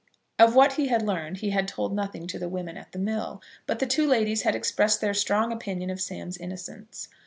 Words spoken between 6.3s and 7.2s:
innocence.